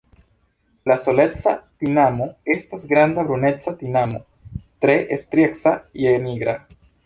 [0.91, 1.51] La Soleca
[1.81, 4.25] tinamo estas granda bruneca tinamo
[4.87, 6.61] tre strieca je nigra.